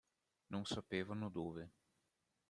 [0.53, 1.63] Non sapevano dove.